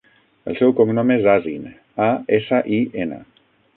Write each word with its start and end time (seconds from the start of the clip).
El 0.51 0.55
seu 0.59 0.71
cognom 0.79 1.13
és 1.15 1.27
Asin: 1.33 1.67
a, 2.09 2.11
essa, 2.39 2.63
i, 2.79 2.81
ena. 3.05 3.21